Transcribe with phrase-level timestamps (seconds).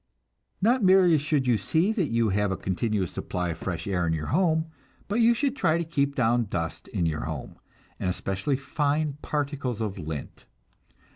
[0.63, 4.13] Not merely should you see that you have a continuous supply of fresh air in
[4.13, 4.65] your home,
[5.07, 7.59] but you should try to keep down dust in your home,
[7.99, 10.45] and especially fine particles of lint.